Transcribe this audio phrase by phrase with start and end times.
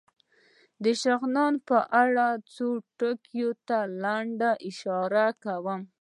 [0.83, 2.67] د شغنان په اړه څو
[2.97, 5.81] ټکو ته لنډه اشاره کوم.